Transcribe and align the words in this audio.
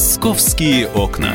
«Московские 0.00 0.88
окна». 0.88 1.34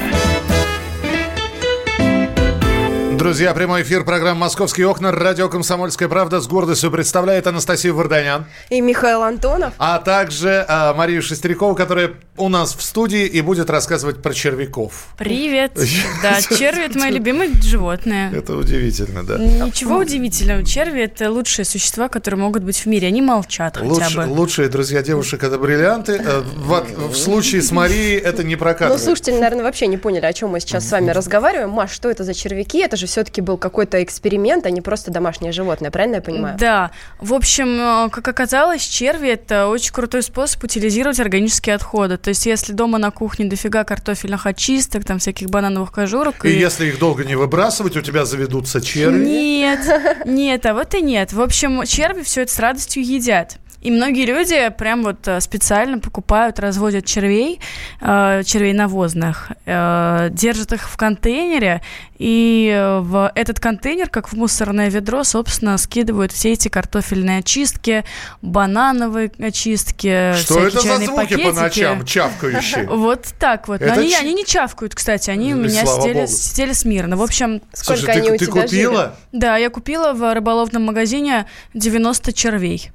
Друзья, 3.12 3.54
прямой 3.54 3.84
эфир 3.84 4.04
программы 4.04 4.40
«Московские 4.40 4.88
окна». 4.88 5.12
Радио 5.12 5.50
«Комсомольская 5.50 6.10
правда» 6.10 6.42
с 6.42 6.48
гордостью 6.48 6.90
представляет 6.90 7.46
Анастасия 7.46 7.94
Варданян. 7.94 8.46
И 8.72 8.82
Михаил 8.82 9.22
Антонов. 9.22 9.74
А 9.78 10.00
также 10.00 10.66
а, 10.68 10.96
Марию 10.96 11.22
Шестерикову, 11.22 11.76
которая 11.76 12.14
у 12.38 12.50
нас 12.50 12.76
в 12.76 12.82
студии 12.82 13.26
и 13.26 13.42
будет 13.42 13.70
рассказывать 13.70 14.22
про 14.22 14.34
червяков. 14.34 15.08
Привет. 15.18 15.72
Да, 16.22 16.42
черви– 16.42 16.86
это 16.86 16.98
мое 17.00 17.12
любимое 17.12 17.50
животное. 17.62 18.32
Это 18.34 18.56
удивительно, 18.56 19.24
да. 19.24 19.38
Ничего 19.38 19.98
удивительного. 19.98 20.64
Черви– 20.66 21.02
это 21.04 21.30
лучшие 21.32 21.66
существа, 21.66 22.08
которые 22.10 22.40
могут 22.40 22.64
быть 22.64 22.78
в 22.78 22.86
мире. 22.88 23.08
Они 23.08 23.22
молчат 23.22 23.78
хотя 23.78 24.10
бы. 24.10 24.28
лучшие 24.32 24.70
друзья 24.70 25.04
девушек– 25.04 25.44
это 25.44 25.58
бриллианты. 25.60 26.14
Э, 26.14 26.42
В, 26.42 27.14
случае 27.16 27.62
с 27.62 27.72
Марией 27.72 28.18
это 28.18 28.44
не 28.44 28.56
Ну, 28.56 28.60
прокатывает. 28.60 29.02
слушатели, 29.02 29.36
наверное, 29.36 29.64
вообще 29.64 29.88
не 29.88 29.98
поняли, 29.98 30.26
о 30.26 30.34
чем 30.34 30.50
мы 30.50 30.60
сейчас 30.60 30.88
с 30.88 30.92
вами 30.92 31.12
разговариваем. 31.12 31.70
Маш, 31.70 31.92
что 31.92 32.10
это 32.10 32.24
за 32.24 32.34
червяки? 32.34 32.80
Это 32.80 32.98
же 32.98 33.06
все-таки 33.08 33.42
был 33.42 33.58
какой-то 33.58 34.04
эксперимент, 34.04 34.66
а 34.66 34.72
не 34.72 34.82
просто 34.82 35.12
домашнее 35.12 35.52
животное, 35.52 35.92
правильно 35.92 36.16
я 36.16 36.22
понимаю? 36.22 36.58
Да. 36.60 36.92
В 37.20 37.34
общем, 37.34 38.08
э, 38.08 38.10
как 38.10 38.28
оказалось, 38.28 38.82
черви– 38.84 39.30
это 39.32 39.68
очень 39.68 39.94
крутой 39.94 40.24
способ 40.24 40.64
утилизировать 40.64 41.20
органические 41.20 41.76
отходы. 41.76 42.18
То 42.26 42.30
есть, 42.30 42.48
если 42.48 42.74
дома 42.74 42.98
на 42.98 43.12
кухне 43.12 43.46
дофига 43.46 43.84
картофельных 43.84 44.48
очисток, 44.48 45.06
там 45.06 45.20
всяких 45.20 45.52
банановых 45.52 45.92
кожурок. 45.92 46.44
И 46.44 46.50
если 46.50 46.88
их 46.88 46.98
долго 46.98 47.24
не 47.24 47.36
выбрасывать, 47.36 47.96
у 47.98 48.02
тебя 48.02 48.26
заведутся 48.26 48.82
черви. 48.82 49.24
Нет, 49.24 50.26
нет, 50.26 50.66
а 50.66 50.74
вот 50.74 50.96
и 50.96 51.04
нет. 51.04 51.34
В 51.34 51.40
общем, 51.40 51.86
черви 51.86 52.24
все 52.24 52.42
это 52.42 52.52
с 52.52 52.58
радостью 52.58 53.06
едят. 53.06 53.60
И 53.82 53.92
многие 53.92 54.26
люди 54.26 54.70
прям 54.78 55.04
вот 55.04 55.28
э, 55.28 55.40
специально 55.42 56.00
покупают, 56.00 56.60
разводят 56.60 57.06
червей, 57.06 57.60
э, 58.02 58.42
червей 58.46 58.74
навозных, 58.74 59.52
э, 59.66 60.30
держат 60.32 60.74
их 60.74 60.90
в 60.90 60.98
контейнере, 60.98 61.82
и 62.18 62.98
в 63.02 63.32
этот 63.36 63.60
контейнер, 63.60 64.10
как 64.10 64.30
в 64.30 64.34
мусорное 64.34 64.90
ведро, 64.90 65.24
собственно, 65.24 65.78
скидывают 65.78 66.32
все 66.32 66.54
эти 66.54 66.68
картофельные 66.70 67.40
очистки, 67.40 68.06
банановые 68.42 69.32
очистки, 69.40 70.34
Что 70.36 70.68
это 70.68 70.80
за 70.80 70.98
звуки 70.98 71.10
по 71.12 71.22
пакетики. 71.22 71.48
ночам 71.56 72.06
чавкающие? 72.06 72.88
Вот 72.90 73.28
так 73.40 73.68
вот. 73.68 73.82
Они, 73.82 74.10
ч- 74.10 74.18
они 74.18 74.34
не 74.34 74.46
чавкают, 74.46 74.96
кстати, 74.96 75.30
они 75.30 75.54
у 75.54 75.58
меня 75.58 75.86
сидели, 75.86 76.74
смирно. 76.74 77.18
В 77.18 77.22
общем, 77.22 77.62
Сколько 77.74 78.02
Слушай, 78.02 78.16
они 78.20 78.28
ты, 78.30 78.34
у 78.36 78.38
ты 78.38 78.46
тебя 78.48 78.62
купила? 78.64 79.16
да, 79.32 79.58
я 79.58 79.70
купила 79.70 80.14
в 80.14 80.34
рыболовном 80.34 80.84
магазине 80.86 81.46
90 81.74 82.34
червей. 82.34 82.92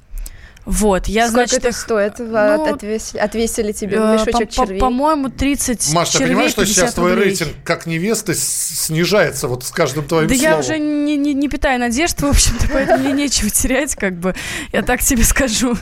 Вот, 0.66 1.06
я, 1.08 1.28
Сколько 1.28 1.46
значит, 1.48 1.58
это 1.60 1.68
их, 1.70 1.76
стоит? 1.76 2.18
ну, 2.18 2.36
От- 2.64 2.74
отвесили, 2.74 3.18
отвесили 3.18 3.72
тебе 3.72 3.96
э, 3.96 4.12
мешочек 4.12 4.32
по- 4.34 4.38
по- 4.62 4.66
червей? 4.66 4.78
По-моему, 4.80 5.28
30 5.30 5.92
Маш, 5.94 6.08
ты 6.10 6.18
червей, 6.18 6.28
понимаешь, 6.28 6.50
что 6.52 6.60
50 6.62 6.76
сейчас 6.76 6.94
твой 6.94 7.10
рублей. 7.14 7.28
рейтинг 7.30 7.52
как 7.64 7.86
невесты 7.86 8.34
снижается 8.34 9.48
вот 9.48 9.64
с 9.64 9.70
каждым 9.70 10.04
твоим 10.06 10.28
Да 10.28 10.34
словом? 10.34 10.52
я 10.52 10.58
уже 10.58 10.78
не, 10.78 11.16
не, 11.16 11.34
не 11.34 11.48
питаю 11.48 11.80
надежд, 11.80 12.20
в 12.20 12.26
общем-то, 12.26 12.68
поэтому 12.72 13.04
мне 13.04 13.12
нечего 13.12 13.50
терять, 13.50 13.94
как 13.94 14.14
бы, 14.18 14.34
я 14.72 14.82
так 14.82 15.00
тебе 15.02 15.24
скажу. 15.24 15.76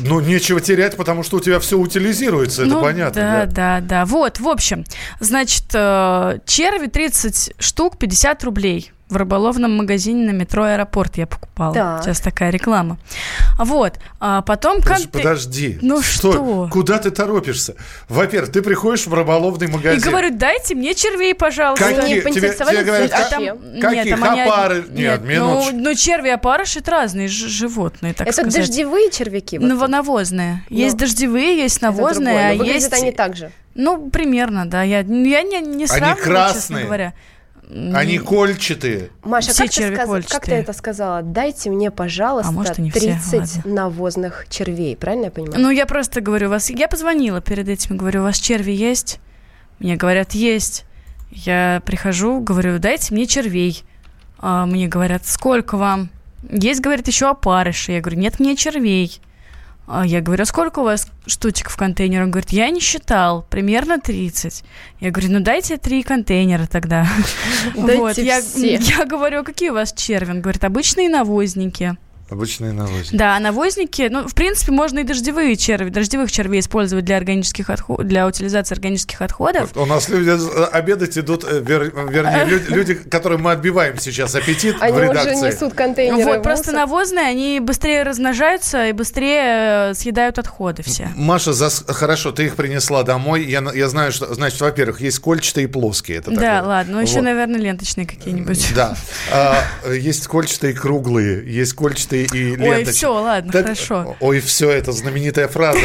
Ну, 0.00 0.20
нечего 0.20 0.60
терять, 0.60 0.96
потому 0.96 1.22
что 1.22 1.36
у 1.36 1.40
тебя 1.40 1.60
все 1.60 1.78
утилизируется, 1.78 2.62
это 2.62 2.70
Ну, 2.72 2.82
понятно. 2.82 3.20
Да, 3.20 3.46
да, 3.46 3.80
да. 3.80 4.04
Вот, 4.04 4.40
в 4.40 4.48
общем, 4.48 4.84
значит, 5.20 5.64
э, 5.72 6.38
черви 6.46 6.86
30 6.88 7.52
штук, 7.58 7.98
50 7.98 8.42
рублей. 8.44 8.90
В 9.14 9.16
рыболовном 9.16 9.76
магазине 9.76 10.26
на 10.26 10.34
метро 10.34 10.64
Аэропорт 10.64 11.18
я 11.18 11.28
покупала. 11.28 11.72
Так. 11.72 12.02
Сейчас 12.02 12.18
такая 12.18 12.50
реклама. 12.50 12.98
Вот. 13.60 13.94
А 14.18 14.42
потом 14.42 14.78
Подожди, 14.82 15.04
конте- 15.06 15.12
подожди. 15.12 15.78
Ну 15.82 16.02
Стой. 16.02 16.32
что? 16.32 16.68
Куда 16.72 16.98
ты 16.98 17.12
торопишься? 17.12 17.76
Во-первых, 18.08 18.50
ты 18.50 18.60
приходишь 18.60 19.06
в 19.06 19.14
рыболовный 19.14 19.68
И 19.68 19.70
магазин. 19.70 20.10
говорю, 20.10 20.30
дайте 20.36 20.74
мне 20.74 20.94
червей, 20.96 21.32
пожалуйста. 21.32 21.86
Они 21.86 21.94
Какие? 21.96 22.14
Тебе, 22.14 22.22
поинтересовались, 22.22 22.76
тебе 22.80 22.86
говорят, 22.86 23.10
как- 23.12 23.20
А 23.20 23.30
каких? 23.30 24.04
нет, 24.04 24.10
там 24.20 24.24
они- 24.32 24.40
опары? 24.40 24.84
Нет, 24.90 25.22
Нет, 25.24 25.38
ну, 25.38 25.64
ну, 25.72 25.94
черви 25.94 26.26
и 26.26 26.30
опарыши 26.32 26.80
это 26.80 26.90
разные 26.90 27.28
ж- 27.28 27.46
животные, 27.46 28.14
так 28.14 28.26
Это 28.26 28.42
сказать. 28.42 28.66
дождевые 28.66 29.12
червяки? 29.12 29.58
вот? 29.60 29.70
Наво- 29.70 29.86
навозные. 29.86 30.64
Есть 30.70 30.94
Ну, 30.94 30.98
дождевые, 30.98 31.56
есть 31.56 31.76
Это 31.76 31.86
другое. 31.92 32.14
навозные, 32.14 32.54
Но 32.56 32.64
а 32.64 32.66
есть... 32.66 32.92
они 32.92 33.12
так 33.12 33.36
же. 33.36 33.52
Ну, 33.76 34.10
примерно, 34.10 34.66
да. 34.66 34.82
Я, 34.82 34.98
я 34.98 35.42
не, 35.42 35.60
не 35.60 35.86
сравниваю, 35.86 36.16
красные. 36.24 36.54
честно 36.60 36.80
говоря. 36.82 37.12
Они 37.94 38.18
кольчатые. 38.18 39.10
Маша, 39.22 39.50
Все 39.52 39.64
как, 39.64 39.70
ты 39.72 39.76
черви 39.76 39.94
сказ- 39.94 40.08
как 40.08 40.22
ты 40.22 40.28
кольчатые. 40.28 40.60
это 40.60 40.72
сказала? 40.72 41.22
Дайте 41.22 41.70
мне, 41.70 41.90
пожалуйста, 41.90 42.48
А 42.50 42.52
может, 42.52 42.78
и 42.78 42.82
не 42.82 42.90
все, 42.90 43.00
30 43.00 43.64
навозных 43.64 44.46
червей. 44.48 44.96
Правильно 44.96 45.26
я 45.26 45.30
понимаю? 45.30 45.60
Ну, 45.60 45.70
я 45.70 45.86
просто 45.86 46.20
говорю, 46.20 46.48
у 46.48 46.50
вас... 46.50 46.70
Я 46.70 46.88
позвонила 46.88 47.40
перед 47.40 47.68
этим, 47.68 47.96
говорю, 47.96 48.20
у 48.20 48.24
вас 48.24 48.38
черви 48.38 48.72
есть? 48.72 49.18
Мне 49.78 49.96
говорят, 49.96 50.32
есть. 50.32 50.84
Я 51.30 51.82
прихожу, 51.84 52.40
говорю, 52.40 52.78
дайте 52.78 53.12
мне 53.14 53.26
червей. 53.26 53.82
А 54.38 54.66
мне 54.66 54.86
говорят, 54.86 55.26
сколько 55.26 55.76
вам? 55.76 56.10
Есть, 56.50 56.80
говорит, 56.80 57.08
еще 57.08 57.30
опарыши. 57.30 57.92
Я 57.92 58.00
говорю, 58.00 58.18
нет, 58.20 58.38
мне 58.40 58.56
червей. 58.56 59.20
А 59.86 60.06
я 60.06 60.22
говорю, 60.22 60.42
а 60.42 60.46
сколько 60.46 60.78
у 60.78 60.84
вас 60.84 61.08
штучек 61.26 61.68
в 61.68 61.76
контейнере? 61.76 62.22
Он 62.22 62.30
говорит, 62.30 62.50
я 62.50 62.70
не 62.70 62.80
считал, 62.80 63.42
примерно 63.50 64.00
30. 64.00 64.64
Я 65.00 65.10
говорю, 65.10 65.32
ну 65.32 65.40
дайте 65.40 65.76
три 65.76 66.02
контейнера 66.02 66.66
тогда. 66.66 67.06
Дайте 67.74 67.98
Вот, 67.98 68.18
я, 68.18 68.40
я 68.56 69.04
говорю, 69.04 69.40
а 69.40 69.44
какие 69.44 69.70
у 69.70 69.74
вас 69.74 69.92
черви? 69.92 70.30
Он 70.30 70.40
говорит, 70.40 70.64
обычные 70.64 71.10
навозники. 71.10 71.96
Обычные 72.34 72.72
навозники. 72.72 73.14
Да, 73.16 73.38
навозники, 73.38 74.08
ну, 74.10 74.26
в 74.26 74.34
принципе, 74.34 74.72
можно 74.72 74.98
и 74.98 75.04
дождевые 75.04 75.56
черви, 75.56 75.88
дождевых 75.90 76.32
червей 76.32 76.60
использовать 76.60 77.04
для 77.04 77.16
органических 77.16 77.70
отходов, 77.70 78.06
для 78.06 78.26
утилизации 78.26 78.74
органических 78.74 79.22
отходов. 79.22 79.70
Вот 79.74 79.82
У 79.82 79.86
нас 79.86 80.08
люди 80.08 80.30
э, 80.30 80.64
обедать 80.64 81.16
идут, 81.16 81.44
э, 81.44 81.60
вер- 81.60 81.92
вернее, 82.10 82.44
люди, 82.46 82.72
люди, 82.72 82.94
которым 82.94 83.42
мы 83.42 83.52
отбиваем 83.52 83.98
сейчас 83.98 84.34
аппетит 84.34 84.76
Они 84.80 84.92
в 84.92 84.96
уже 84.96 85.04
редакции. 85.10 85.46
несут 85.46 85.74
контейнеры 85.74 86.24
вот, 86.24 86.42
просто 86.42 86.72
навозные, 86.72 87.26
они 87.26 87.60
быстрее 87.60 88.02
размножаются 88.02 88.86
и 88.88 88.92
быстрее 88.92 89.90
э, 89.90 89.94
съедают 89.94 90.38
отходы 90.40 90.82
все. 90.82 91.08
Маша, 91.14 91.52
зас- 91.52 91.84
хорошо, 91.92 92.32
ты 92.32 92.46
их 92.46 92.56
принесла 92.56 93.04
домой. 93.04 93.44
Я, 93.44 93.62
я 93.74 93.88
знаю, 93.88 94.10
что, 94.10 94.34
значит, 94.34 94.60
во-первых, 94.60 95.00
есть 95.00 95.20
кольчатые 95.20 95.64
и 95.64 95.66
плоские. 95.68 96.18
Это 96.18 96.30
Да, 96.32 96.36
такое. 96.56 96.62
ладно, 96.62 96.92
ну 96.94 97.00
еще, 97.00 97.14
Вот. 97.14 97.22
наверное, 97.22 97.60
ленточные 97.60 98.06
какие-нибудь. 98.06 98.72
Да. 98.74 98.96
А, 99.32 99.62
есть 99.92 100.26
кольчатые 100.26 100.74
круглые, 100.74 101.44
есть 101.46 101.74
кольчатые 101.74 102.23
и 102.32 102.52
Ой, 102.52 102.56
ленточные. 102.56 102.92
все, 102.92 103.12
ладно, 103.12 103.52
Так, 103.52 103.62
хорошо. 103.62 104.16
Ой, 104.20 104.40
все, 104.40 104.70
это 104.70 104.92
знаменитая 104.92 105.48
фраза. 105.48 105.78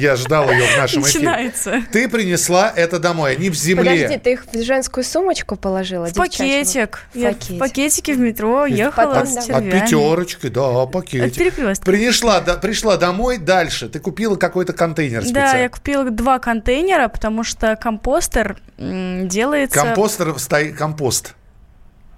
Я 0.00 0.16
ждал 0.16 0.50
ее 0.50 0.64
в 0.66 0.76
нашем 0.78 1.02
эфире. 1.02 1.24
Начинается. 1.26 1.82
Ты 1.92 2.08
принесла 2.08 2.72
это 2.74 2.98
домой, 2.98 3.32
они 3.36 3.50
в 3.50 3.54
земле. 3.54 3.92
Подожди, 4.04 4.18
ты 4.18 4.32
их 4.32 4.44
в 4.52 4.62
женскую 4.62 5.04
сумочку 5.04 5.56
положила? 5.56 6.06
В 6.06 6.14
пакетик. 6.14 7.00
Я 7.14 7.32
в 7.32 7.58
пакетике 7.58 8.14
в 8.14 8.18
метро 8.18 8.66
ехала 8.66 9.24
с 9.24 9.34
давай. 9.34 9.38
От 9.38 9.46
червями. 9.46 9.70
пятерочки, 9.80 10.48
да, 10.48 10.82
От 10.82 10.92
пакетик. 10.92 11.36
перекрестка. 11.36 11.84
Принесла, 11.84 12.40
да, 12.40 12.54
пришла 12.54 12.96
домой, 12.96 13.38
дальше. 13.38 13.88
Ты 13.88 13.98
купила 13.98 14.36
какой-то 14.36 14.72
контейнер 14.72 15.20
Да, 15.22 15.26
специально. 15.26 15.62
я 15.62 15.68
купила 15.68 16.04
два 16.10 16.38
контейнера, 16.38 17.08
потому 17.08 17.44
что 17.44 17.76
компостер 17.76 18.56
делается... 18.78 19.78
Компостер, 19.78 20.38
стоит 20.38 20.76
компост. 20.76 21.34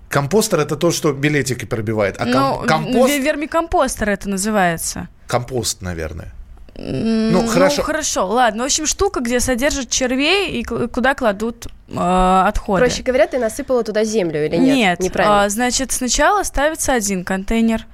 Компостер 0.09 0.61
это 0.61 0.77
то, 0.77 0.91
что 0.91 1.13
билетики 1.13 1.65
пробивает. 1.67 2.17
А 2.21 2.25
Ну, 2.25 2.57
ком- 2.59 2.67
компост, 2.67 3.13
ве- 3.13 3.21
вермикомпостер 3.21 4.09
это 4.11 4.29
называется. 4.29 5.09
компост, 5.27 5.83
наверное. 5.83 6.33
М, 6.77 7.33
Ну, 7.33 7.47
хорошо. 7.47 7.83
хорошо, 7.83 8.27
ладно. 8.27 8.63
В 8.63 8.67
общем, 8.67 8.87
штука, 8.87 9.21
где 9.21 9.41
содержат 9.41 9.91
червей 9.91 10.61
и 10.61 10.65
куда 10.65 11.15
кладут 11.15 11.67
э, 11.89 12.43
отходы. 12.47 12.81
Проще 12.85 13.03
говоря, 13.03 13.27
ты 13.27 13.39
насыпала 13.39 13.83
туда 13.85 14.05
землю 14.05 14.45
или 14.45 14.57
нет? 14.57 14.77
Нет, 14.77 15.01
Неправильно. 15.01 15.45
а, 15.45 15.49
значит, 15.49 15.93
сначала 15.93 16.43
ставится 16.43 16.93
один 16.93 17.25
контейнер, 17.25 17.87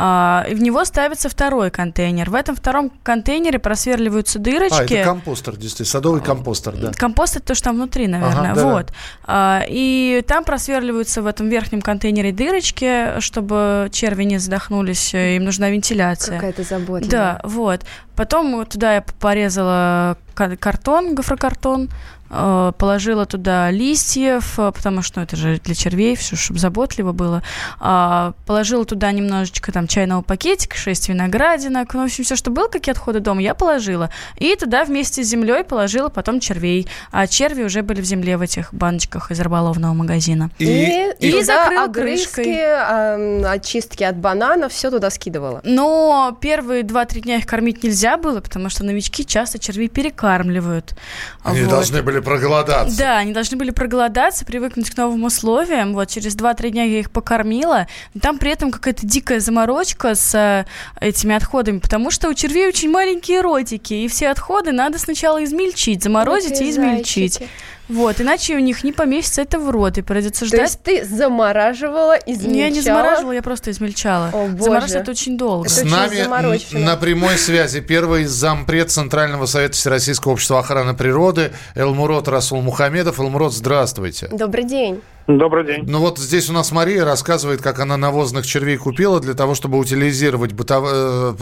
а, 0.00 0.46
и 0.48 0.54
в 0.54 0.62
него 0.62 0.84
ставится 0.84 1.28
второй 1.28 1.70
контейнер. 1.72 2.30
В 2.30 2.34
этом 2.34 2.54
втором 2.54 2.90
контейнере 3.02 3.58
просверливаются 3.58 4.38
А, 4.38 4.42
дырочки. 4.42 4.94
это 4.94 5.04
компостер, 5.08 5.56
действительно, 5.56 5.86
садовый 5.86 6.20
компостер, 6.20 6.76
да. 6.76 6.92
Компост 6.92 7.36
это 7.36 7.46
то, 7.46 7.54
что 7.56 7.64
там 7.64 7.76
внутри, 7.76 8.06
наверное. 8.06 8.52
Ага, 8.52 8.64
вот. 8.64 8.92
А, 9.26 9.64
и 9.66 10.22
там 10.28 10.44
просверливаются 10.44 11.20
в 11.22 11.26
этом 11.26 11.48
верхнем 11.48 11.80
контейнере 11.82 12.30
дырочки, 12.32 13.18
чтобы 13.20 13.88
черви 13.90 14.22
не 14.24 14.38
задохнулись, 14.38 15.14
э, 15.14 15.36
им 15.36 15.44
нужна 15.44 15.68
вентиляция. 15.70 16.36
Какая-то 16.36 16.62
забота. 16.62 17.08
Да, 17.08 17.40
вот. 17.42 17.80
Потом 18.14 18.66
туда 18.66 18.96
я 18.96 19.04
порезала 19.18 20.16
картон, 20.58 21.14
гофрокартон, 21.14 21.90
э, 22.30 22.72
положила 22.78 23.26
туда 23.26 23.70
листьев, 23.70 24.58
э, 24.58 24.72
потому 24.72 25.02
что 25.02 25.20
ну, 25.20 25.24
это 25.24 25.36
же 25.36 25.60
для 25.64 25.74
червей, 25.74 26.16
все, 26.16 26.36
чтобы 26.36 26.60
заботливо 26.60 27.12
было. 27.12 27.42
А, 27.80 28.32
Положила 28.46 28.84
туда 28.84 29.10
немножечко 29.12 29.72
там 29.72 29.86
чайного 29.86 30.22
пакетика, 30.22 30.76
6 30.76 31.08
виноградинок, 31.08 31.92
ну, 31.94 32.02
в 32.02 32.04
общем, 32.04 32.24
все, 32.24 32.36
что 32.36 32.50
было, 32.50 32.68
какие 32.68 32.92
отходы 32.92 33.20
дома, 33.20 33.42
я 33.42 33.54
положила. 33.54 34.10
И 34.36 34.54
туда 34.56 34.84
вместе 34.84 35.24
с 35.24 35.26
землей 35.26 35.64
положила 35.64 36.08
потом 36.08 36.40
червей. 36.40 36.86
А 37.10 37.26
черви 37.26 37.62
уже 37.62 37.82
были 37.82 38.00
в 38.00 38.04
земле 38.04 38.36
в 38.36 38.42
этих 38.42 38.72
баночках 38.72 39.30
из 39.30 39.40
рыболовного 39.40 39.94
магазина. 39.94 40.50
И, 40.58 41.12
и 41.18 41.32
туда 41.32 41.44
закрыла 41.44 41.84
огрызки, 41.84 42.34
крышкой. 42.34 43.44
очистки 43.52 44.04
от 44.04 44.16
бананов, 44.16 44.72
все 44.72 44.90
туда 44.90 45.10
скидывала. 45.10 45.60
Но 45.64 46.36
первые 46.40 46.82
2-3 46.82 47.20
дня 47.20 47.36
их 47.36 47.46
кормить 47.46 47.82
нельзя, 47.82 48.16
было, 48.16 48.40
потому 48.40 48.68
что 48.68 48.84
новички 48.84 49.24
часто 49.24 49.58
червей 49.58 49.88
перекармливают. 50.28 50.94
Они 51.42 51.62
вот. 51.62 51.70
должны 51.70 52.02
были 52.02 52.20
проголодаться. 52.20 52.96
Да, 52.98 53.18
они 53.18 53.32
должны 53.32 53.56
были 53.56 53.70
проголодаться, 53.70 54.44
привыкнуть 54.44 54.90
к 54.90 54.96
новым 54.96 55.24
условиям. 55.24 55.94
Вот 55.94 56.08
через 56.08 56.36
2-3 56.36 56.70
дня 56.70 56.84
я 56.84 57.00
их 57.00 57.10
покормила. 57.10 57.86
Но 58.14 58.20
там 58.20 58.38
при 58.38 58.52
этом 58.52 58.70
какая-то 58.70 59.06
дикая 59.06 59.40
заморочка 59.40 60.14
с 60.14 60.34
э, 60.34 60.66
этими 61.00 61.34
отходами, 61.34 61.78
потому 61.78 62.10
что 62.10 62.28
у 62.28 62.34
червей 62.34 62.68
очень 62.68 62.90
маленькие 62.90 63.40
ротики, 63.40 63.94
и 63.94 64.08
все 64.08 64.28
отходы 64.28 64.72
надо 64.72 64.98
сначала 64.98 65.42
измельчить, 65.44 66.02
заморозить 66.02 66.52
вот 66.52 66.60
и 66.60 66.70
измельчить. 66.70 67.34
Зайчики. 67.34 67.50
Вот, 67.88 68.20
иначе 68.20 68.54
у 68.54 68.58
них 68.58 68.84
не 68.84 68.92
поместится 68.92 69.42
это 69.42 69.58
в 69.58 69.70
рот, 69.70 69.98
и 69.98 70.02
придется 70.02 70.44
ждать. 70.44 70.58
То 70.58 70.64
есть 70.64 70.82
ты 70.82 71.04
замораживала, 71.04 72.16
измельчала? 72.26 72.56
Я 72.56 72.70
не 72.70 72.80
замораживала, 72.80 73.32
я 73.32 73.42
просто 73.42 73.70
измельчала. 73.70 74.30
О, 74.32 74.46
боже. 74.46 74.62
Замораживать 74.62 75.02
это 75.02 75.10
очень 75.10 75.38
долго. 75.38 75.68
С 75.68 75.82
нами 75.84 76.26
на 76.72 76.96
прямой 76.96 77.38
связи 77.38 77.80
первый 77.80 78.24
зампред 78.24 78.90
Центрального 78.90 79.46
совета 79.46 79.74
Всероссийского 79.74 80.32
общества 80.32 80.58
охраны 80.58 80.94
природы 80.94 81.52
Элмурод 81.74 82.28
Расул 82.28 82.60
Мухамедов. 82.60 83.20
Элмурод, 83.20 83.52
здравствуйте. 83.52 84.28
Добрый 84.30 84.64
день. 84.64 85.00
Добрый 85.28 85.66
день. 85.66 85.84
Ну 85.86 85.98
вот 86.00 86.18
здесь 86.18 86.48
у 86.48 86.54
нас 86.54 86.72
Мария 86.72 87.04
рассказывает, 87.04 87.60
как 87.60 87.80
она 87.80 87.98
навозных 87.98 88.46
червей 88.46 88.78
купила 88.78 89.20
для 89.20 89.34
того, 89.34 89.54
чтобы 89.54 89.76
утилизировать 89.76 90.54
бытов... 90.54 90.88
Э, 90.90 91.34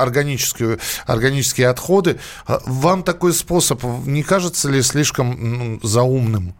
органическую, 0.00 0.80
органические 1.06 1.68
отходы. 1.68 2.18
А 2.48 2.60
вам 2.66 3.04
такой 3.04 3.32
способ 3.32 3.84
не 4.04 4.24
кажется 4.24 4.68
ли 4.68 4.82
слишком 4.82 5.78
заумным? 5.84 6.54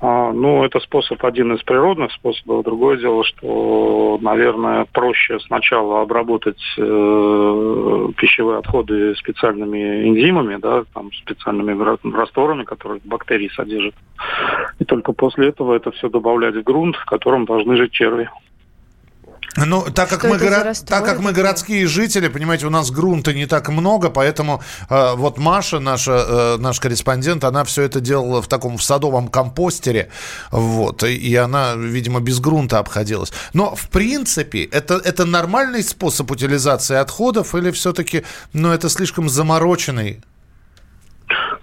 А, 0.00 0.32
ну, 0.32 0.64
это 0.64 0.78
способ 0.80 1.24
один 1.24 1.54
из 1.54 1.62
природных 1.62 2.12
способов. 2.12 2.64
Другое 2.64 2.98
дело, 2.98 3.24
что, 3.24 4.18
наверное, 4.22 4.86
проще 4.92 5.40
сначала 5.40 6.02
обработать 6.02 6.60
э, 6.76 8.08
пищевые 8.16 8.58
отходы 8.58 9.16
специальными 9.16 10.08
энзимами, 10.08 10.56
да, 10.56 10.84
там, 10.94 11.10
специальными 11.12 11.76
растворами, 12.14 12.62
которые 12.62 13.00
бактерии 13.04 13.48
содержат. 13.48 13.94
И 14.78 14.84
только 14.84 15.12
после 15.12 15.48
этого 15.48 15.74
это 15.74 15.90
все 15.90 16.08
добавлять 16.08 16.54
в 16.54 16.62
грунт, 16.62 16.94
в 16.94 17.04
котором 17.04 17.44
должны 17.44 17.76
жить 17.76 17.92
черви. 17.92 18.30
Ну, 19.56 19.82
так 19.90 20.08
как, 20.08 20.24
мы 20.24 20.38
горо... 20.38 20.72
так 20.86 21.04
как 21.04 21.20
мы 21.20 21.32
городские 21.32 21.86
жители, 21.86 22.28
понимаете, 22.28 22.66
у 22.66 22.70
нас 22.70 22.90
грунта 22.90 23.32
не 23.32 23.46
так 23.46 23.68
много, 23.68 24.10
поэтому 24.10 24.62
э, 24.88 25.14
вот 25.16 25.38
Маша, 25.38 25.80
наша, 25.80 26.12
э, 26.12 26.56
наш 26.58 26.80
корреспондент, 26.80 27.44
она 27.44 27.64
все 27.64 27.82
это 27.82 28.00
делала 28.00 28.42
в 28.42 28.48
таком 28.48 28.76
в 28.76 28.82
садовом 28.82 29.28
компостере, 29.28 30.10
вот, 30.50 31.02
и, 31.02 31.14
и 31.14 31.34
она, 31.34 31.74
видимо, 31.74 32.20
без 32.20 32.40
грунта 32.40 32.78
обходилась. 32.78 33.32
Но, 33.52 33.74
в 33.74 33.88
принципе, 33.88 34.64
это, 34.64 34.94
это 34.96 35.24
нормальный 35.24 35.82
способ 35.82 36.30
утилизации 36.30 36.96
отходов 36.96 37.54
или 37.54 37.70
все-таки, 37.70 38.24
ну, 38.52 38.70
это 38.70 38.88
слишком 38.88 39.28
замороченный 39.28 40.20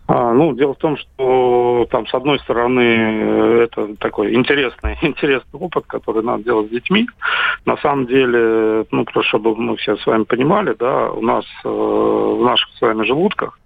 а, 0.07 0.34
ну, 0.34 0.54
дело 0.54 0.75
в 0.75 0.78
том, 0.78 0.98
что 0.98 1.88
там, 1.90 2.06
с 2.06 2.13
одной 2.13 2.40
стороны, 2.40 2.81
э, 2.81 3.63
это 3.63 3.96
такой 3.96 4.36
интересный, 4.36 4.98
интересный 5.02 5.60
опыт, 5.60 5.86
который 5.88 6.24
надо 6.24 6.44
делать 6.44 6.68
с 6.68 6.72
детьми. 6.72 7.07
На 7.66 7.78
самом 7.78 8.06
деле, 8.06 8.86
ну, 8.92 9.04
просто 9.06 9.30
чтобы 9.30 9.56
мы 9.56 9.75
все 9.78 9.98
с 9.98 10.06
вами 10.06 10.24
понимали, 10.24 10.75
да, 10.78 11.12
у 11.12 11.22
нас 11.22 11.46
э, 11.63 11.68
в 11.68 12.44
наших 12.44 12.69
с 12.78 12.81
вами 12.81 13.04
желудках 13.04 13.57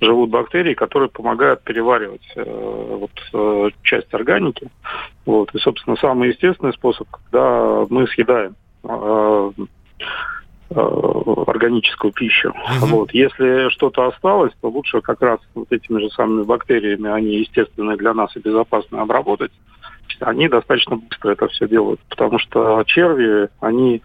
живут 0.00 0.30
бактерии, 0.30 0.74
которые 0.74 1.10
помогают 1.10 1.62
переваривать 1.62 2.26
э, 2.36 2.44
вот, 2.44 3.10
э, 3.32 3.70
часть 3.82 4.12
органики. 4.14 4.68
Вот. 5.26 5.54
И, 5.54 5.58
собственно, 5.58 5.96
самый 5.96 6.30
естественный 6.30 6.72
способ, 6.72 7.08
когда 7.10 7.84
мы 7.90 8.06
съедаем 8.06 8.54
э, 8.84 9.50
органическую 10.70 12.12
пищу. 12.12 12.48
Uh-huh. 12.48 12.86
Вот. 12.86 13.12
Если 13.12 13.68
что-то 13.70 14.06
осталось, 14.06 14.52
то 14.60 14.68
лучше 14.68 15.00
как 15.00 15.20
раз 15.20 15.40
вот 15.54 15.70
этими 15.72 16.00
же 16.00 16.10
самыми 16.10 16.44
бактериями, 16.44 17.10
они 17.10 17.40
естественные 17.40 17.96
для 17.96 18.14
нас 18.14 18.34
и 18.36 18.40
безопасные 18.40 19.02
обработать. 19.02 19.52
Они 20.20 20.48
достаточно 20.48 20.96
быстро 20.96 21.32
это 21.32 21.48
все 21.48 21.68
делают, 21.68 22.00
потому 22.08 22.38
что 22.38 22.82
черви, 22.84 23.48
они 23.60 24.02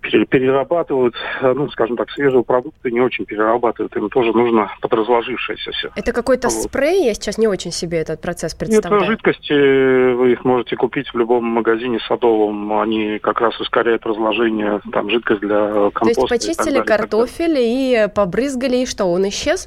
перерабатывают, 0.00 1.14
э, 1.40 1.52
ну, 1.52 1.68
скажем 1.70 1.96
так, 1.96 2.10
свежие 2.10 2.42
продукты 2.42 2.90
не 2.90 3.00
очень 3.00 3.24
перерабатывают. 3.24 3.94
Им 3.96 4.08
тоже 4.10 4.32
нужно 4.32 4.70
подразложившееся 4.80 5.70
все. 5.72 5.90
Это 5.94 6.12
какой-то 6.12 6.48
вот. 6.48 6.62
спрей? 6.62 7.04
Я 7.04 7.14
сейчас 7.14 7.38
не 7.38 7.46
очень 7.46 7.72
себе 7.72 7.98
этот 7.98 8.20
процесс 8.20 8.54
представляю. 8.54 9.02
Это 9.02 9.10
жидкости, 9.10 10.14
вы 10.14 10.32
их 10.32 10.44
можете 10.44 10.76
купить 10.76 11.08
в 11.12 11.18
любом 11.18 11.44
магазине 11.44 11.98
садовом. 12.08 12.80
Они 12.80 13.18
как 13.18 13.40
раз 13.40 13.58
ускоряют 13.60 14.04
разложение, 14.06 14.80
там, 14.92 15.10
жидкость 15.10 15.40
для 15.40 15.90
компоста. 15.90 16.00
То 16.00 16.08
есть 16.08 16.28
почистили 16.28 16.78
и 16.78 16.84
картофель 16.84 17.56
и 17.58 18.08
побрызгали, 18.14 18.78
и 18.78 18.86
что, 18.86 19.06
он 19.06 19.28
исчез? 19.28 19.66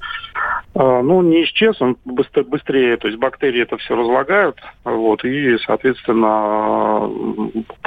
А, 0.76 1.04
ну, 1.04 1.22
не 1.22 1.44
исчез, 1.44 1.80
он 1.82 1.98
быстрее, 2.04 2.98
то 2.98 3.08
есть 3.08 3.20
бактерии 3.20 3.62
это 3.62 3.78
все 3.78 3.96
разлагают, 3.96 4.60
вот, 4.84 5.24
и, 5.24 5.58
соответственно, 5.60 7.02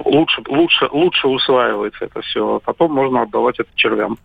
лучше, 0.05 0.43
лучше, 0.49 0.89
лучше 0.93 1.27
усваивается 1.27 2.05
это 2.05 2.21
все. 2.21 2.61
Потом 2.65 2.93
можно 2.93 3.23
отдавать 3.23 3.59
это 3.59 3.71
червям. 3.75 4.19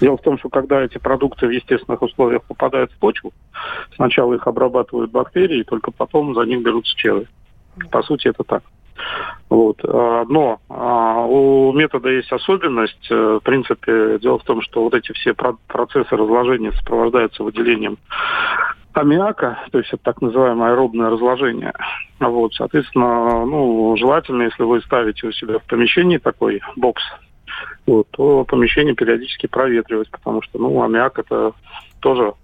Дело 0.00 0.16
в 0.16 0.22
том, 0.22 0.38
что 0.38 0.48
когда 0.48 0.82
эти 0.82 0.98
продукты 0.98 1.46
в 1.46 1.50
естественных 1.50 2.02
условиях 2.02 2.42
попадают 2.42 2.92
в 2.92 2.98
почву, 2.98 3.32
сначала 3.94 4.34
их 4.34 4.46
обрабатывают 4.46 5.10
бактерии, 5.10 5.62
только 5.62 5.90
потом 5.90 6.34
за 6.34 6.42
них 6.42 6.62
берутся 6.62 6.96
черви. 6.96 7.28
По 7.90 8.02
сути, 8.02 8.28
это 8.28 8.42
так. 8.44 8.62
Вот. 9.48 9.80
А, 9.84 10.24
но 10.28 10.60
а, 10.68 11.24
у 11.26 11.72
метода 11.72 12.08
есть 12.08 12.32
особенность. 12.32 13.06
Э, 13.10 13.38
в 13.40 13.44
принципе, 13.44 14.18
дело 14.18 14.38
в 14.38 14.44
том, 14.44 14.62
что 14.62 14.82
вот 14.82 14.94
эти 14.94 15.12
все 15.12 15.34
процессы 15.34 16.16
разложения 16.16 16.72
сопровождаются 16.72 17.42
выделением 17.42 17.98
аммиака, 18.94 19.58
то 19.72 19.78
есть 19.78 19.92
это 19.92 20.02
так 20.02 20.22
называемое 20.22 20.72
аэробное 20.72 21.10
разложение. 21.10 21.72
Вот, 22.20 22.54
соответственно, 22.54 23.44
ну, 23.44 23.96
желательно, 23.96 24.44
если 24.44 24.62
вы 24.62 24.80
ставите 24.82 25.26
у 25.26 25.32
себя 25.32 25.58
в 25.58 25.64
помещении 25.64 26.18
такой 26.18 26.60
бокс, 26.76 27.02
вот, 27.86 28.08
то 28.12 28.44
помещение 28.44 28.94
периодически 28.94 29.46
проветривать, 29.46 30.10
потому 30.10 30.42
что, 30.42 30.58
ну, 30.58 30.82
аммиак 30.82 31.18
это 31.18 31.52
тоже 32.00 32.34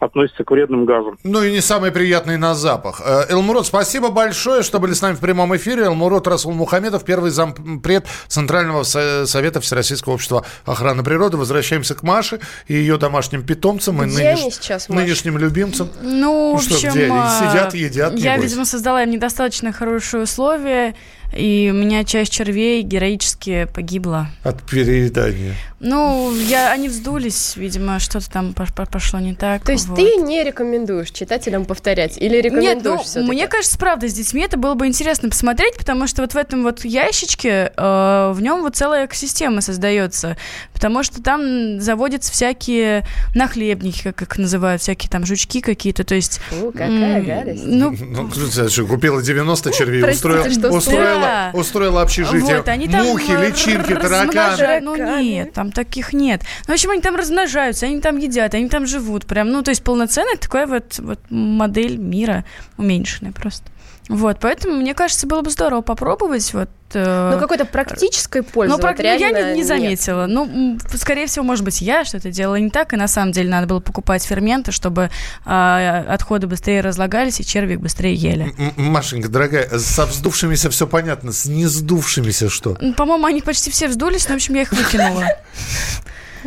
относится 0.00 0.44
к 0.44 0.50
вредным 0.50 0.84
газам. 0.84 1.18
Ну 1.24 1.42
и 1.42 1.52
не 1.52 1.60
самый 1.60 1.90
приятный 1.90 2.36
на 2.36 2.54
запах. 2.54 3.00
Э, 3.04 3.26
Элмурод, 3.28 3.66
спасибо 3.66 4.10
большое, 4.10 4.62
что 4.62 4.80
были 4.80 4.92
с 4.92 5.02
нами 5.02 5.14
в 5.14 5.20
прямом 5.20 5.56
эфире. 5.56 5.84
Элмурод 5.84 6.26
Расул 6.26 6.52
Мухамедов, 6.52 7.04
первый 7.04 7.30
зампред 7.30 8.06
Центрального 8.28 8.82
совета 8.82 9.60
Всероссийского 9.60 10.14
общества 10.14 10.44
охраны 10.64 11.02
природы. 11.02 11.36
Возвращаемся 11.36 11.94
к 11.94 12.02
Маше 12.02 12.40
и 12.66 12.74
ее 12.74 12.98
домашним 12.98 13.44
питомцам 13.44 14.02
и 14.02 14.06
нынеш... 14.06 14.54
сейчас, 14.54 14.88
нынешним 14.88 15.38
любимцам. 15.38 15.88
Ну, 16.02 16.10
ну 16.24 16.52
в 16.52 16.56
общем, 16.56 16.76
что, 16.76 16.90
где 16.90 17.04
они 17.04 17.18
а, 17.18 17.50
сидят, 17.50 17.74
едят, 17.74 18.14
Я, 18.18 18.34
небось. 18.34 18.50
видимо, 18.50 18.64
создала 18.64 19.02
им 19.02 19.10
недостаточно 19.10 19.72
хорошие 19.72 20.22
условия 20.22 20.94
и 21.36 21.70
у 21.72 21.76
меня 21.76 22.04
часть 22.04 22.32
червей 22.32 22.82
героически 22.82 23.68
погибла. 23.72 24.28
От 24.44 24.62
переедания. 24.62 25.54
Ну, 25.80 26.34
я, 26.34 26.72
они 26.72 26.88
вздулись, 26.88 27.56
видимо, 27.56 27.98
что-то 27.98 28.30
там 28.30 28.54
пошло 28.54 29.18
не 29.18 29.34
так. 29.34 29.43
То 29.64 29.72
есть 29.72 29.88
вот. 29.88 29.96
ты 29.96 30.16
не 30.16 30.42
рекомендуешь 30.42 31.10
читателям 31.10 31.64
повторять? 31.64 32.18
Или 32.18 32.38
рекомендуешь 32.38 33.06
Нет, 33.06 33.16
ну, 33.16 33.22
мне 33.24 33.46
кажется, 33.46 33.78
правда, 33.78 34.08
с 34.08 34.14
детьми 34.14 34.42
это 34.42 34.56
было 34.56 34.74
бы 34.74 34.86
интересно 34.86 35.28
посмотреть, 35.28 35.76
потому 35.76 36.06
что 36.06 36.22
вот 36.22 36.34
в 36.34 36.36
этом 36.36 36.62
вот 36.62 36.84
ящичке 36.84 37.72
э, 37.76 38.32
в 38.34 38.38
нем 38.40 38.62
вот 38.62 38.76
целая 38.76 39.06
экосистема 39.06 39.60
создается. 39.60 40.36
Потому 40.84 41.02
что 41.02 41.22
там 41.22 41.80
заводятся 41.80 42.30
всякие 42.30 43.06
нахлебники, 43.34 44.02
как 44.02 44.20
их 44.20 44.36
называют, 44.36 44.82
всякие 44.82 45.08
там 45.08 45.24
жучки 45.24 45.62
какие-то, 45.62 46.04
то 46.04 46.14
есть... 46.14 46.42
Фу, 46.50 46.72
какая 46.72 47.22
гадость. 47.22 47.62
Ну, 47.64 47.96
ну 47.98 48.86
купила 48.86 49.22
90 49.22 49.72
червей, 49.72 50.04
устроила, 50.10 50.46
устроила 50.68 51.14
устроила, 51.14 51.50
устроила 51.54 52.02
общежитие. 52.02 52.56
Вот, 52.58 52.68
они 52.68 52.88
там 52.88 53.06
Мухи, 53.06 53.30
личинки, 53.30 53.94
тараканы. 53.94 54.80
Ну 54.80 54.96
нет, 55.22 55.52
там 55.52 55.72
таких 55.72 56.12
нет. 56.12 56.42
Ну, 56.66 56.72
в 56.72 56.74
общем, 56.74 56.90
они 56.90 57.00
там 57.00 57.16
размножаются, 57.16 57.86
они 57.86 58.00
там 58.00 58.18
едят, 58.18 58.54
они 58.54 58.68
там 58.68 58.86
живут. 58.86 59.26
Прям, 59.26 59.50
ну, 59.50 59.62
то 59.62 59.70
есть 59.70 59.82
полноценная 59.82 60.36
такая 60.36 60.66
вот, 60.66 60.98
вот 60.98 61.18
модель 61.30 61.96
мира 61.96 62.44
уменьшенная 62.76 63.32
просто. 63.32 63.70
Вот, 64.08 64.38
поэтому, 64.40 64.76
мне 64.76 64.92
кажется, 64.94 65.26
было 65.26 65.40
бы 65.40 65.50
здорово 65.50 65.80
попробовать. 65.80 66.52
Вот, 66.52 66.68
ну, 66.92 67.38
какой-то 67.40 67.64
практической 67.64 68.42
пользы. 68.42 68.76
Ну, 68.76 68.82
вот 68.82 68.98
ну, 68.98 69.04
я 69.04 69.16
не, 69.16 69.56
не 69.56 69.64
заметила. 69.64 70.26
Нет. 70.26 70.50
Ну, 70.52 70.78
скорее 70.96 71.26
всего, 71.26 71.44
может 71.44 71.64
быть, 71.64 71.80
я 71.80 72.04
что-то 72.04 72.30
делала 72.30 72.56
не 72.56 72.70
так, 72.70 72.92
и 72.92 72.96
на 72.96 73.08
самом 73.08 73.32
деле 73.32 73.50
надо 73.50 73.66
было 73.66 73.80
покупать 73.80 74.24
ферменты, 74.24 74.72
чтобы 74.72 75.10
э, 75.44 76.04
отходы 76.08 76.46
быстрее 76.46 76.80
разлагались, 76.80 77.40
и 77.40 77.44
черви 77.44 77.76
быстрее 77.76 78.14
ели. 78.14 78.54
Машенька, 78.76 79.28
дорогая, 79.28 79.68
со 79.78 80.06
вздувшимися 80.06 80.70
все 80.70 80.86
понятно, 80.86 81.32
с 81.32 81.46
не 81.46 81.66
сдувшимися 81.66 82.48
что? 82.50 82.76
По-моему, 82.96 83.26
они 83.26 83.40
почти 83.40 83.70
все 83.70 83.88
вздулись, 83.88 84.28
но, 84.28 84.34
в 84.34 84.36
общем, 84.36 84.54
я 84.54 84.62
их 84.62 84.72
выкинула. 84.72 85.24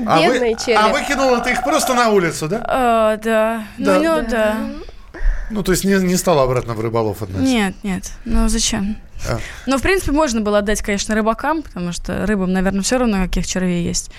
А 0.06 0.20
вы, 0.20 0.56
а 0.76 0.88
выкинула 0.90 1.40
ты 1.40 1.52
их 1.52 1.64
просто 1.64 1.96
на 1.96 2.10
улицу, 2.10 2.48
да? 2.48 2.62
А, 2.64 3.18
да. 3.18 3.64
да. 3.80 3.98
Ну, 3.98 4.04
да. 4.04 4.22
да. 4.22 4.58
Ну, 5.50 5.64
то 5.64 5.72
есть 5.72 5.86
не, 5.86 5.96
не 5.96 6.18
стала 6.18 6.44
обратно 6.44 6.74
в 6.74 6.82
рыболов 6.82 7.22
относиться? 7.22 7.52
Нет, 7.52 7.76
нет. 7.84 8.12
Ну, 8.26 8.48
зачем? 8.50 8.98
А. 9.28 9.40
Ну, 9.66 9.78
в 9.78 9.82
принципе, 9.82 10.12
можно 10.12 10.42
было 10.42 10.60
отдать, 10.60 10.82
конечно, 10.82 11.16
рыбакам, 11.16 11.62
потому 11.64 11.92
что 11.92 12.26
рыбам, 12.26 12.52
наверное, 12.54 12.82
все 12.82 12.98
равно, 12.98 13.24
каких 13.24 13.48
червей 13.48 13.84
есть. 13.84 14.12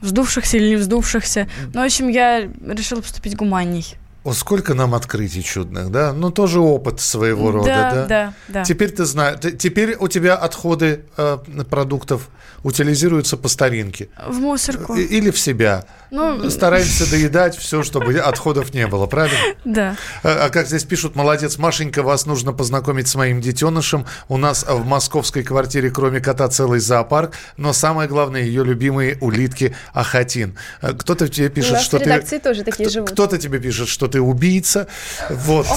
вздувшихся 0.00 0.56
или 0.56 0.70
не 0.70 0.76
вздувшихся. 0.76 1.48
Ну, 1.72 1.80
в 1.80 1.84
общем, 1.84 2.08
я 2.08 2.48
решила 2.66 3.00
поступить 3.00 3.36
гуманней. 3.36 3.86
О, 4.24 4.32
сколько 4.32 4.74
нам 4.74 4.94
открытий 4.94 5.42
чудных, 5.42 5.90
да? 5.90 6.12
Ну, 6.12 6.30
тоже 6.30 6.60
опыт 6.60 7.00
своего 7.00 7.50
рода, 7.50 7.66
да? 7.66 7.90
Да, 7.90 8.06
да, 8.06 8.34
да. 8.48 8.64
Теперь 8.64 8.90
ты 8.90 9.04
знаешь, 9.04 9.38
теперь 9.58 9.96
у 9.98 10.06
тебя 10.06 10.36
отходы 10.36 11.04
э, 11.16 11.38
продуктов 11.68 12.28
утилизируются 12.62 13.36
по 13.36 13.48
старинке. 13.48 14.08
В 14.26 14.38
мусорку. 14.38 14.94
Или 14.94 15.30
в 15.30 15.38
себя. 15.38 15.84
Ну, 16.10 16.50
Стараемся 16.50 17.10
доедать 17.10 17.56
все, 17.56 17.82
чтобы 17.82 18.16
отходов 18.18 18.74
не 18.74 18.86
было, 18.86 19.06
правильно? 19.06 19.38
Да. 19.64 19.96
А, 20.22 20.46
а 20.46 20.50
как 20.50 20.66
здесь 20.66 20.84
пишут, 20.84 21.14
молодец, 21.16 21.56
Машенька, 21.56 22.02
вас 22.02 22.26
нужно 22.26 22.52
познакомить 22.52 23.08
с 23.08 23.14
моим 23.14 23.40
детенышем. 23.40 24.06
У 24.28 24.36
нас 24.36 24.66
в 24.68 24.84
московской 24.84 25.42
квартире, 25.42 25.90
кроме 25.90 26.20
кота, 26.20 26.48
целый 26.48 26.80
зоопарк, 26.80 27.32
но 27.56 27.72
самое 27.72 28.08
главное, 28.08 28.42
ее 28.42 28.64
любимые 28.64 29.16
улитки 29.20 29.74
Ахатин. 29.94 30.58
Э, 30.82 30.92
кто-то 30.92 31.28
тебе 31.28 31.48
пишет, 31.48 31.80
что 31.80 31.98
ты... 31.98 32.04
редакции 32.04 32.38
тоже 32.38 32.64
такие 32.64 32.88
живут. 32.88 33.10
Кто-то 33.10 33.38
тебе 33.38 33.58
пишет, 33.58 33.88
что 33.88 34.08
ты 34.12 34.20
убийца. 34.20 34.86
Вот. 35.30 35.66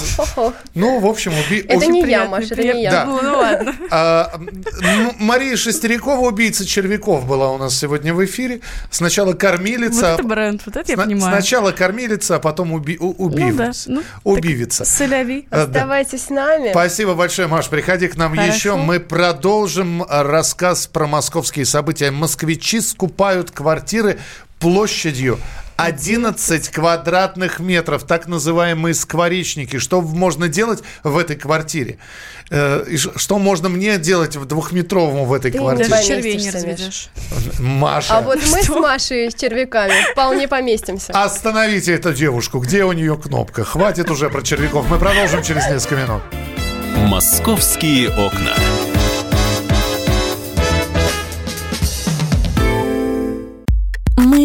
Ну, 0.74 1.00
в 1.00 1.06
общем, 1.06 1.32
убийца. 1.48 1.68
Это 1.70 1.86
не 1.88 2.02
я, 2.02 2.26
Маша, 2.26 2.54
это 2.54 2.64
не 2.64 2.84
я. 2.84 3.06
Ну, 3.06 3.20
ну 3.22 3.38
ладно. 3.38 3.76
А, 3.90 4.40
Мария 5.20 5.56
Шестерякова, 5.56 6.28
убийца 6.28 6.66
червяков, 6.66 7.26
была 7.26 7.52
у 7.52 7.58
нас 7.58 7.78
сегодня 7.78 8.14
в 8.14 8.24
эфире. 8.26 8.60
Сначала 8.92 9.34
кормилица. 9.34 10.12
Вот 10.12 10.20
это 10.20 10.24
бренд, 10.24 10.62
вот 10.66 10.76
это 10.76 10.92
я 10.92 10.98
понимаю. 10.98 11.34
Сначала 11.34 11.72
кормилица, 11.72 12.36
а 12.36 12.40
потом 12.40 12.74
уби, 12.74 12.98
убивец. 12.98 13.86
Ну, 13.88 14.02
да. 14.02 14.08
ну, 14.26 14.32
убивица. 14.34 14.84
Соляви. 14.84 15.48
Оставайтесь 15.50 16.26
с 16.26 16.30
нами. 16.30 16.72
Спасибо 16.72 17.14
большое, 17.14 17.48
Маш. 17.48 17.70
Приходи 17.70 18.08
к 18.08 18.18
нам 18.18 18.34
еще. 18.34 18.76
Мы 18.76 19.00
продолжим 19.00 20.04
рассказ 20.04 20.88
про 20.88 21.08
московские 21.08 21.66
события. 21.66 22.12
Москвичи 22.12 22.82
скупают 22.82 23.52
квартиры 23.52 24.20
площадью 24.60 25.40
11 25.78 26.70
квадратных 26.70 27.60
метров, 27.60 28.04
так 28.04 28.28
называемые 28.28 28.94
скворечники. 28.94 29.78
Что 29.78 30.02
можно 30.02 30.48
делать 30.48 30.84
в 31.04 31.18
этой 31.18 31.36
квартире? 31.36 31.98
Э, 32.50 32.86
что 33.16 33.40
можно 33.40 33.70
мне 33.70 33.98
делать 33.98 34.36
в 34.36 34.46
двухметровом 34.46 35.26
в 35.26 35.34
этой 35.34 35.52
Ты 35.52 35.58
квартире? 35.58 35.90
Ты 35.90 36.08
червей 36.08 36.36
не 36.38 36.52
разведешь. 36.52 37.10
Маша. 37.60 38.18
А 38.18 38.22
вот 38.22 38.40
мы 38.52 38.62
с 38.62 38.70
Машей 38.70 39.32
с 39.32 39.36
червяками 39.36 40.12
вполне 40.12 40.48
поместимся. 40.48 41.12
Остановите 41.14 41.94
эту 41.94 42.14
девушку. 42.14 42.60
Где 42.60 42.86
у 42.86 42.92
нее 42.92 43.18
кнопка? 43.18 43.64
Хватит 43.64 44.10
уже 44.10 44.30
про 44.30 44.42
червяков. 44.42 44.90
Мы 44.90 45.00
продолжим 45.00 45.44
через 45.44 45.68
несколько 45.68 45.96
минут. 45.96 46.22
Московские 46.96 48.10
окна. 48.10 48.54